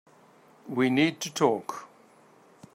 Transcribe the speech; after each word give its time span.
We 0.67 0.89
need 0.89 1.19
to 1.21 1.29
talk. 1.31 1.87